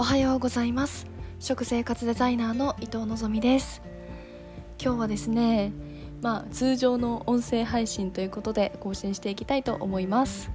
[0.00, 1.06] おはようございます。
[1.40, 3.82] 食生活デザイナーの伊藤のぞみです。
[4.80, 5.72] 今日はですね
[6.22, 10.52] まあ通常の音声配信ということで更新していきたいと思います。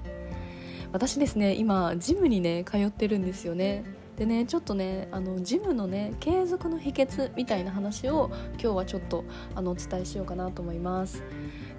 [0.93, 3.83] 私ですね今ジムにね通ってるんですよね。
[4.18, 9.23] でねちょっとねあのジムのね継続の秘訣みたいな話を今日はちょっと
[9.55, 11.23] あのお伝えしようかなと思います。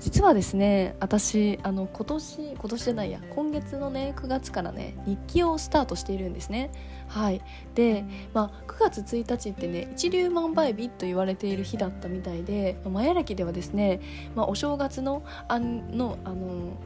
[0.00, 6.70] 実はですね私あの今年今年じゃないや今月のね9月からね日記をスタートしているんですね。
[7.08, 7.40] はい。
[7.74, 14.00] で、まあ、9月1日ってね一粒万倍日と言われている日だったみたいでマヤ暦ではですね、
[14.34, 16.76] まあ、お正月のあのあの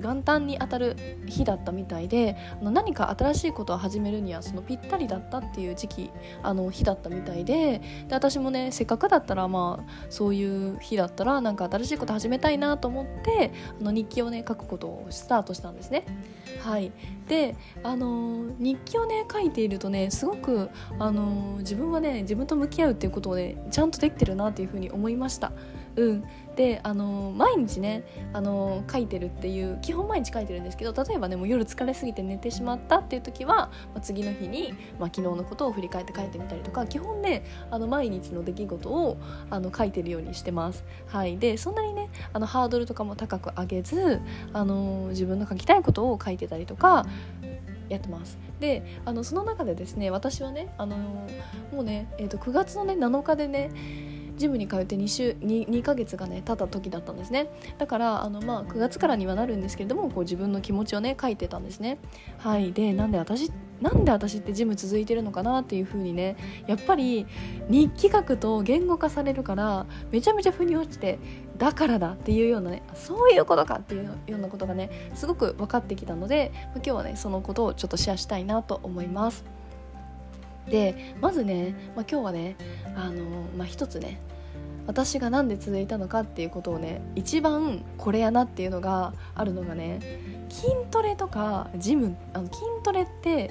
[0.00, 0.96] 元旦に当たる
[1.26, 6.10] 日だったみたいであの何か新しいことを始めるにはそのぴったりだったっていう時期
[6.42, 16.04] あの日だったみたいでで私もねせっかくだったらまあそういう日だったらなんか新しいこと始めたいなと思ってあの日記をね書くことをスタートしたんですね。
[16.62, 16.92] はい
[17.30, 25.52] であの日記をね書いているとねすごくあの自分はね自分と向き合うっていうことをねちゃんとできてるなっていうふうに思いました。
[25.96, 26.24] うん、
[26.56, 39.18] であの毎日ねあの書いてるっていう基本毎日書いてるんですけど例えばねもう夜疲れすぎて寝てしまったっていう時は、まあ、次の日に、まあ、昨日のことを振り返って書いてみたりとか基本ねあの毎日の出来事を
[39.50, 40.84] あの書いてるようにしてます。
[41.06, 44.20] はい、でそんなにねあのハードルとかも高く上げず
[44.52, 47.06] あの自分の書きたいことを書いてたりとか
[47.88, 48.38] やってます。
[48.60, 50.96] であのその中でですね私はねあの
[51.72, 53.70] もうね、えー、と9月のね7日でね
[54.40, 57.50] ジムに通って2週 2, 2ヶ月がね経った時だったんですね。
[57.76, 61.98] だからあの、まあ、9月からにはなるんですけれどもこう自分の気持ちをね書いてたんですね。
[62.38, 62.72] はい。
[62.72, 67.26] でなんで私なんで私ってジム続いてるのかなっていう風にねやっぱり
[67.68, 71.18] 日記書くと言語化されるからめちゃめちゃ腑に落ちて
[71.60, 79.44] だからだっていうようなねそういうことかっていうようなことがねすごく分かってきたので今日はねそのことをちょっとシェアしたいなと思います。
[80.70, 82.56] でまずね、まあ、今日はね
[82.96, 83.24] あの、
[83.56, 84.20] まあ、一つね
[84.86, 90.00] 私が何で続いたのかっていうことをね一番これやなっていうのがあるのがね
[90.48, 93.50] 筋トレとかジムあの筋トレって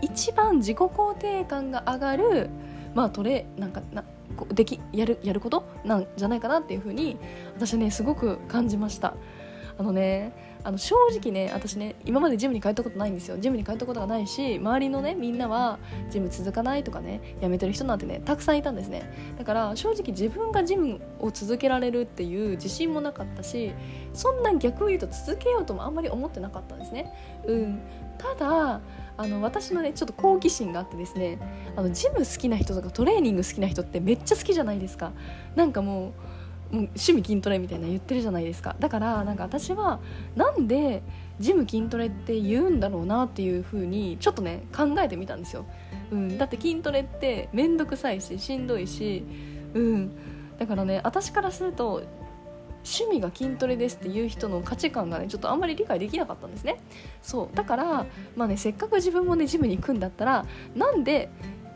[0.00, 2.50] 一番自己肯定感が上がる
[2.94, 4.04] まあトレなんかな
[4.46, 7.16] できやるやることなんじゃないかなっていうふうに
[7.56, 9.14] 私ねすごく感じました。
[9.78, 13.38] あのねあの正直ね私ね今までジムに通ったことないんですよ。
[13.38, 15.78] ジムに通ったことがないし周りのねみんなは
[16.10, 19.34] ジム続かないとかねやめてる人なんてねたくさんいたんですね。
[19.38, 23.72] だから正直自分がジムを続けられるっていう自信もなかったし
[24.12, 27.12] そんな逆を言うと続けようともあんまり思ってなかったんですね。
[27.46, 27.80] うん。
[28.18, 28.80] ただ
[29.16, 31.38] あの私のねちょっと好奇心があってですね
[31.76, 35.12] あのジム好きな人とかトレーニング好きな人ってめっちゃ好きじゃないですか。
[35.54, 36.12] なんかもう
[36.70, 38.76] もう趣味筋トレみたいな言ってるじゃないですか。
[38.78, 40.00] だからなんか私は
[40.36, 41.02] なんで
[41.40, 45.66] ジム筋トレって言うんだろうなっていう風にちょっとね考えてみたんですよ、
[46.10, 49.24] うん、だって筋トレって面倒くさいししんどいし、
[49.74, 50.10] うん、
[50.58, 52.02] だからね私からすると
[52.84, 56.80] 趣味が筋トレですっていう人の価値観がねちょっとあんまり理解できなかったんですね。
[57.22, 57.56] そう。
[57.56, 61.28] だからまあねせっかく自分もねジムに行くんだったらなんで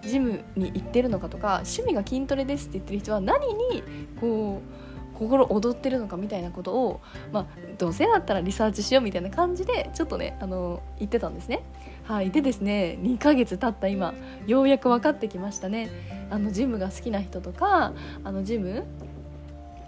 [0.03, 3.83] ジムに行ってるのかとか趣味が筋トレですって言ってる人は何に
[4.21, 7.01] こう心躍ってるのかみたいなことを、
[7.33, 7.47] まあ、
[7.79, 11.63] どうせだったらリサーチしようみたいな感じでちょっとねあの言ってたんですね。
[12.05, 14.15] はい、でですね2ヶ月経った今
[14.47, 15.89] ようやく分かってきましたね。
[16.31, 17.93] あのジムが好きな人とか
[18.25, 18.85] あのジム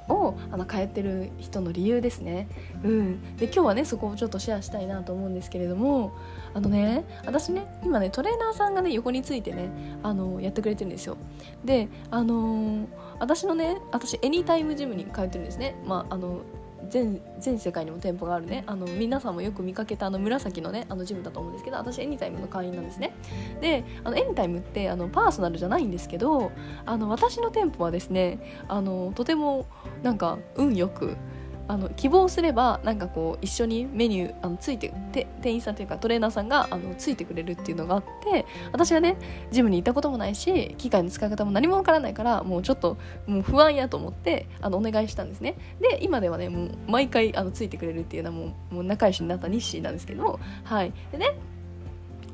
[0.09, 2.48] をあの通ってる人の理由ですね。
[2.82, 6.12] うん、で今日はねそこをちょっとシェアしたいなと思うんですけれども
[6.53, 9.70] あのね私ね今ねトレーナーさんがね横についてね
[10.03, 11.16] あのやってくれてるんですよ。
[11.64, 12.87] であのー、
[13.19, 15.76] 私のね私エニタイムジムに通ってるんですね。
[15.87, 16.41] まああの
[16.89, 18.65] 全全世界にも店舗があるね。
[18.67, 23.15] あの皆さんもよく見かけたあの紫のねあのジムだと思うんですけど私エニタイムの会員なんですね。
[23.61, 26.53] であのエニタイムってあのパーソナルじゃないんですけど
[26.87, 29.67] あの私の店舗はですねあのとても
[30.03, 31.17] なんか運よく
[31.66, 39.16] あの希望すればなんかこう一緒にメニューあのついてて店員さんというかトレーナーさんがあのついてくれるっていうのがあって私はね
[39.50, 45.56] ジムに行ったこともないし機械の使い方も何もわからないからもうちょっともう不安やと思ってあのお願いしたんですね。
[45.81, 50.93] で今ではねもう毎回あのついてくれるっていうのはもうもう仲良しになった日誌なんですけどはい。
[51.12, 51.34] でね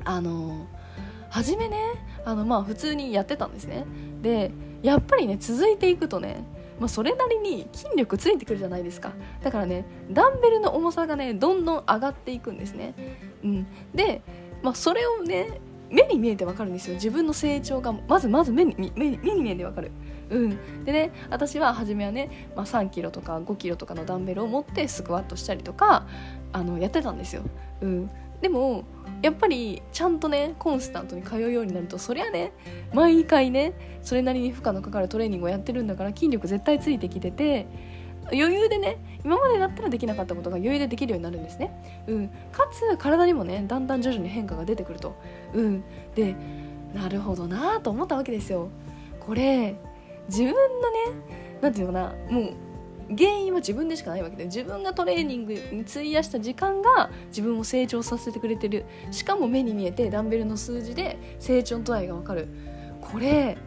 [0.04, 0.66] あの
[1.28, 1.78] 初めね
[2.24, 3.84] あのまあ普通にやってたんですね。
[4.22, 4.50] で
[4.82, 6.44] やっぱりね続いていくとね
[6.80, 9.12] まあ、それなりに筋力ついてくるじゃないですか。
[9.42, 12.94] だからねダンベルの重さがねどんどん上がっていくんですね、
[13.44, 14.22] うん、で、
[14.62, 15.60] まあ、それをね
[15.90, 16.94] 目に見えてわかるんですよ。
[16.94, 19.90] 自分の成長がまずまず目に目に目に見えてわかる。
[20.30, 26.06] うん、でね私は初めはね、まあ、3キロとか5キロとかのダンベルを持ってスクワットしたりとか
[26.52, 27.42] あのやってたんですよ、
[27.80, 28.10] うん、
[28.40, 28.84] でも
[29.22, 32.52] やっぱりちゃんとねコンスタントに通うようになるとそりゃね
[32.94, 33.72] 毎回ね
[34.02, 37.66] それなりに負荷のかかるトレーニングをやってるんだから筋力絶対ついてきてて
[38.32, 45.16] 余裕でね今までだったらできなかったことが余裕でできるようになるんですね、うん、かつ体にもねだんだん徐々に変化が出てくると、
[45.52, 45.84] うん、
[46.14, 46.34] で
[46.94, 48.68] なるほどなと思ったわけですよ。
[49.20, 49.76] これ
[50.28, 50.58] 自分のね
[51.60, 52.54] 何て言うのかなもう
[53.16, 58.84] 原因は自分でしかないわけで自分がトレーニングに費やした時間が自分を成長させてくれてる。
[59.10, 62.48] しかも目に見えてダンベルの数字で成長の度合いが分かる。
[63.00, 63.58] これ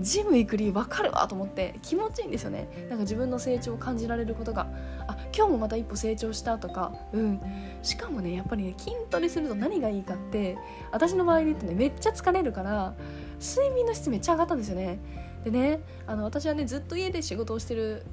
[0.00, 2.68] ジム行く理由分かるわと思って気持ちいいんですよね。
[2.88, 4.66] なんか自分の成長を感じられることが。
[5.06, 6.92] あ今日もまた一歩成長したとか。
[7.12, 7.40] うん。
[7.82, 10.56] しかもねやっぱりね筋トレすると何がいいかって
[10.90, 12.94] 私の場合で言うとねめっちゃ疲れるから
[13.40, 14.98] 睡眠の質めっちゃ上がったんですよね。
[15.44, 18.04] でねあの私はねずっと家で仕事をしてる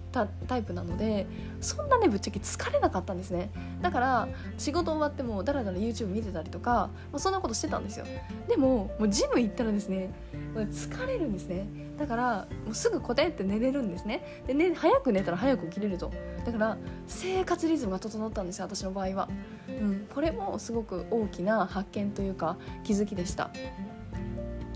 [0.48, 1.28] タイプなので
[1.60, 3.50] そんなねぶっちゃけ疲れなかったんですね。
[3.82, 4.28] だから
[4.58, 8.06] 仕事終わってもだらだら YouTube 見てたりとか、まあ、そんなことしてたんですよ。
[8.48, 10.14] でももうジム行ったらですね
[10.56, 11.68] 疲れるんですね。
[11.98, 14.44] だからもうすぐ答えって寝れるんですね。
[14.48, 16.12] でね早く寝たら早く起きれると。
[16.46, 16.78] だから
[17.08, 19.28] 生活リズムが整ったんですよ私の場合は、
[19.68, 23.52] うん、これもすごく大きな発見というか気づきでした。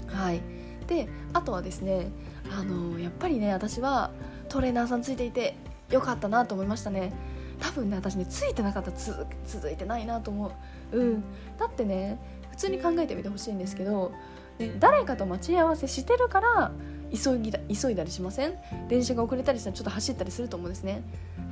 [0.07, 0.61] はい。
[0.91, 2.11] であとはですね
[2.51, 4.11] あのやっぱりね私は
[4.49, 5.55] トレーナーさんついていて
[5.89, 7.13] よかったなと思いましたね。
[7.61, 8.97] 多分ね私ねついてなかったら
[9.45, 10.51] 続いてないなと思
[10.91, 10.97] う。
[10.97, 11.23] うん。
[11.57, 14.11] だってね普通に考えてみてほしいんですけど、
[14.59, 16.71] ね、誰かと待ち合わせしてるから
[17.13, 18.55] 急ぎだ急いだりしません？
[18.89, 21.03] 電車が遅れたりしたらちょっと走ったりすると思うんですね。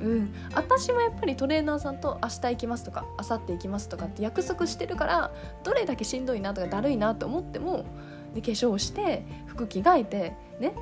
[0.02, 0.34] うん。
[0.54, 5.32] 私はやっぱりトレーナーさんと明日行きますとか明後日行きますとかって約束してるから
[5.64, 7.84] どれだけしんどいなとかだるいなと思っても
[8.34, 10.74] で化粧して服着替えてね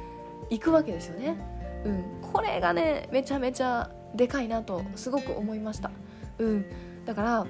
[0.51, 1.37] 行くわけですよね、
[1.85, 5.91] うん、これがねめちゃめちゃでかいなとすごく思いました、
[6.39, 6.65] うん、
[7.05, 7.47] だから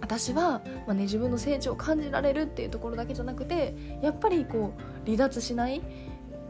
[0.00, 5.82] 私は、まあね、自分の成長を感じられるっていうところだけじゃなくてやっぱりこう離脱しない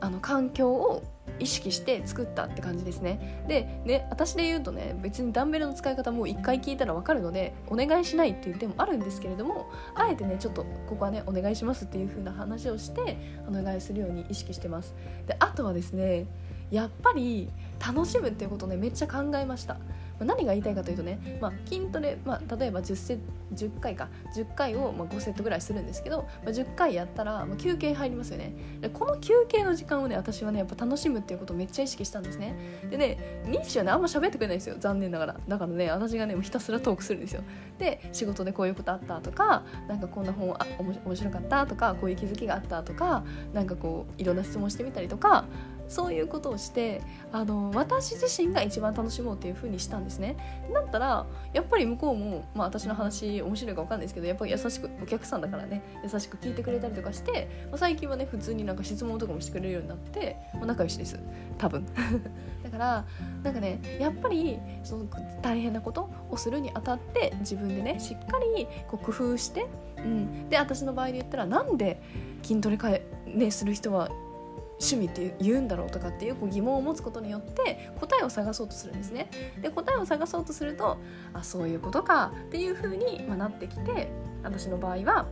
[0.01, 1.03] あの環境を
[1.41, 3.45] 意識して作ったって感じですね。
[3.49, 13.17] でね私で言うとね別にダンベルの使い方も1回聞いたら分かるのでお願いしないっていう手もあるんですけれどもあえてねちょっとここはねお願いしますっていう風な話をして
[13.49, 14.95] お願いするように意識してます。
[15.27, 16.27] であとはですね
[16.71, 17.51] やっぱり
[17.85, 19.79] 楽しむっていうことをねめっちゃ考えました。
[20.25, 23.19] 何が言いたいかというとね、まあ、筋トレ、まあ、例えば 10, セ
[23.55, 28.55] 10回か10回をま5セットぐらいするんですけど、まあ、10回やったらま休憩入りますよね。
[28.81, 32.55] でこの休憩の時間をね私はねやっぱ楽しむっていうことをめっちゃ意識したんですね。
[32.91, 34.77] でね西はねあんま喋ってくれないんですよ。
[34.79, 35.37] 残念ながら。
[35.49, 37.43] だからね私がねひたすらトークするんですよ。
[37.79, 45.47] で仕事でこういうことあったとかなんかこんな本あ面白かったとかこういう気づきがあったとかなんかこういろんな質問してみたりとか
[45.91, 47.03] そういうことをして
[47.33, 50.37] あの私自身が一番楽しもうっていう風にしたんですね。
[50.73, 61.19] だったらやっぱり向こうも、まあ、私の話面白いか分かんないですけどやっぱり優しくお客さんだからね優しく聞いてくれたりとかして、まあ、最近はね普通になんか質問とかもしてくれるようになって、まあ、仲良しです。
[61.59, 61.85] 多分。
[62.63, 63.05] だから
[63.43, 65.07] なんかねやっぱりその
[65.43, 69.67] 大変なことをするにあたって自分でねしっかりこう工夫して、
[69.97, 72.01] うん、で私の場合で言ったらなんで
[72.43, 74.09] 筋トレかえ、ね、する人は
[74.81, 79.29] 趣味って言うんだろうとかっていう疑問を持つことによって答えを探そうとするんですね。
[79.61, 80.99] で答えを探そうとすると
[81.35, 84.09] あそういうことかっていうふうに、ま、なってきて
[84.43, 85.27] 私の場合は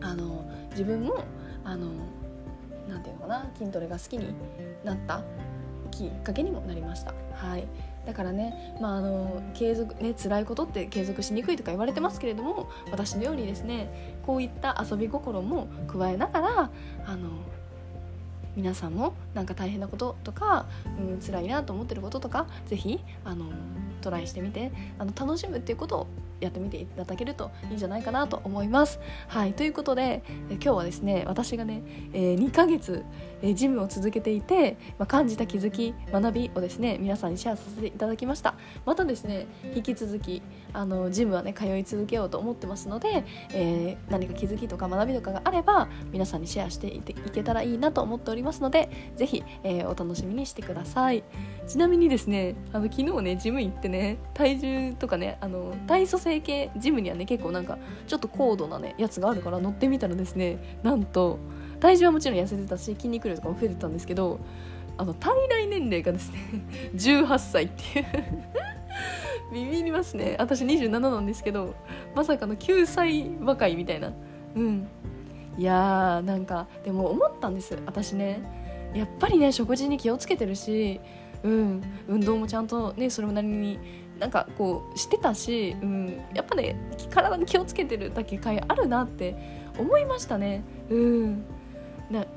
[0.00, 1.24] あの自分も
[1.64, 1.90] あの
[2.88, 4.34] なんていうのかな筋トレが好きに
[4.84, 5.22] なった
[5.90, 7.14] きっかけにもなりました。
[7.34, 7.66] はい
[8.06, 16.70] だからね、まあ、あの継続ね辛いことって継続しにくいとか言われてますけれども私のようにですねこういった遊び心も加えながら
[17.04, 17.30] あの
[18.56, 20.66] 皆さんもなんか大変なこととか、
[20.98, 23.00] うん、辛いなと思ってることとか是非
[24.00, 26.06] トライしてみてあの楽しむっていうことを
[26.40, 29.00] やってみていただけるといいんじゃないかなと思います。
[29.28, 29.52] はい。
[29.52, 33.04] ということで今日はですね私がね、えー、2ヶ月、
[33.42, 38.54] えー、ジムを続けていて、まあ、感じた気づき学びをですね皆さんにシェアさせていただきました。
[38.84, 51.24] またですね引き続きあのジムはね通い続けようと思ってますので、えー、何か気づきとか学びとかがあれば皆さんにシェアしていていけたらいいなと思っておりますので是非、え、お楽しみにしてください。
[51.66, 57.78] ちなみにですねあの昨日ねジム行ってね体重とかねあの体組成系ジムにはね結構なんか
[58.08, 61.38] ちょっと高度なねやつがあるから乗ってみたらですねなんと
[61.78, 64.40] 体重はもちろん痩せてたし筋肉量とかも増えてたんですけど
[64.98, 66.38] あの体内年齢がですね
[66.94, 68.06] 18歳っていう。
[69.52, 70.34] ビビりますね。
[70.40, 71.74] 私27なんですけど
[72.16, 74.12] まさかの9歳若いみたいな。
[74.56, 74.88] うん。
[75.56, 77.78] いやーなんかでも思ったんです。
[77.86, 78.40] 私ね。
[78.94, 81.00] やっぱりね食事に気をつけてるし
[81.44, 81.82] うん。
[82.08, 83.78] 運動もちゃんとねそれなりに
[84.18, 86.76] なんかこうしてたし、うん、やっぱね
[87.10, 89.36] 体に気をつけてるだけかいあるなって
[89.78, 90.64] 思いましたね。
[90.90, 91.44] うん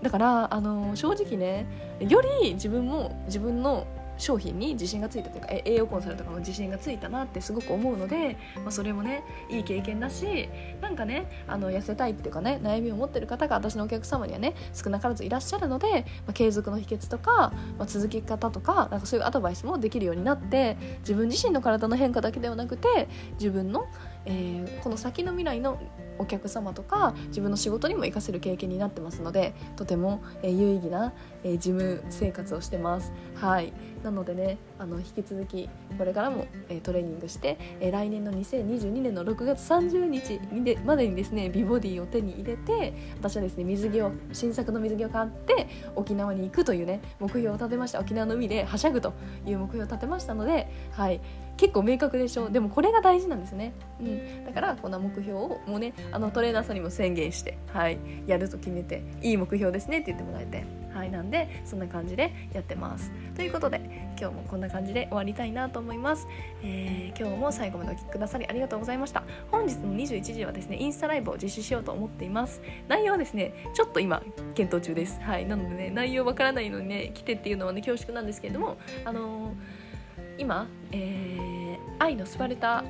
[0.02, 1.68] だからあの正直ね
[2.00, 3.86] より自分も自分の
[4.20, 10.50] 商品に自信がついたというか栄養コンサルとかも自信がついたなってすごく思うので、まあ、それもねいい経験だし
[10.82, 23.88] なんかねあの痩せたいっていうかね悩みを持ってる方が私のお客様にはね少なからずいらっしゃるので、まあ、継続の秘訣とか、まあ、続き方とかなんかそういうアドバイスもできるようになって自分自身の体の変化だけではなくて自分の、
[24.30, 25.80] えー、この先の未来の
[26.20, 33.12] お客様とか自分の仕事にも活かせる経験になってますのでとても、え有意義な、え事務生活をしてます。
[33.36, 33.74] はい。
[34.04, 48.00] なのでねあの引き続きこれからも、えトレーニングして、え来年の2022年の6月30日にでまでにですね美ボディを手に入れて私はですね水着を新作の水着を買って沖縄に行くというね目標を立てました。
[48.02, 49.14] 沖縄の海ではしゃぐと
[49.48, 51.22] いう目標を立てましたのではい。
[51.60, 52.50] 結構明確でしょ。
[52.50, 60.64] でもこれが大事なんですね、うん、だからこんな目標をもうねあのトレーナーさんにも宣言して、はい、やると決めていい目標ですねって言ってもらえて
[60.94, 61.12] はい。
[61.12, 63.12] なんでそんな感じでやってます。
[63.36, 63.82] ということで
[64.20, 66.28] 今日もこんな感じで終わりたいなと思います、
[66.64, 69.24] えー、今日も最後までお聴きくださりありがとうございました。
[69.52, 72.62] 本日の21時はですねインスタライブを実施しようと思っています。
[72.88, 74.24] 内容はですねちょっと今
[74.56, 75.20] 検討中です。
[75.22, 75.46] はい。
[75.46, 79.54] なのでね内容わからないのにね来てっていうのはね恐縮なんですけれどもあのー、
[80.40, 82.84] 今、えー、愛のスパルタ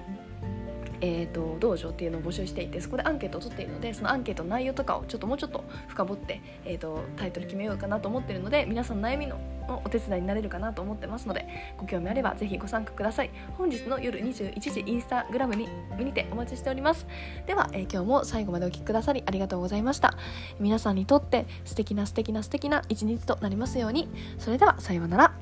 [1.01, 9.39] えーと、道場っていうのを募集していてそこでアンケートを取っているのでそのアンケートの内容とかをちょっともうちょっと深掘って、えーと、タイトル決めようかなと思っているので皆さんの悩みの
[9.85, 13.29] お手伝いになれるかなと思ってますのでご興味あればぜひご参加ください。
[13.55, 17.05] 本日の夜21時インスタグラムに見にてお待ちしております。
[17.45, 20.17] では、えー、今日も最後までお聴きくださりありがとうございました。
[20.59, 24.09] 皆さんにとって素敵な素敵な素敵な一日となりますように。
[24.39, 25.38] それではさようなら。